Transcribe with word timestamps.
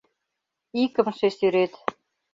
Икымше 0.83 1.29
сӱрет 1.37 1.73